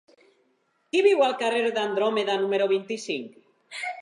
Qui 0.95 1.03
viu 1.07 1.21
al 1.27 1.37
carrer 1.43 1.61
d'Andròmeda 1.77 2.39
número 2.45 2.71
vint-i-cinc? 2.73 3.41